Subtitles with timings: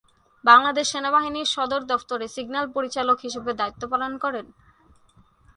[0.45, 4.45] বাংলাদেশ সেনাবাহিনীর সদর দফতরে সিগন্যাল পরিচালক হিসেবে দায়িত্ব পালন করেন।